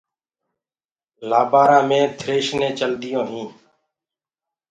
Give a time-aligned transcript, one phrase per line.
[1.29, 3.53] لآبآرآ مي ٿريشرينٚ چلديونٚ هينٚ۔